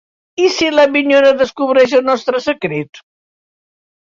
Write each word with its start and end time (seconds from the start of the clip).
I 0.43 0.45
si 0.53 0.69
la 0.75 0.85
minyona 0.95 1.33
descobreix 1.43 1.93
el 1.99 2.05
nostre 2.09 2.41
secret? 2.47 3.03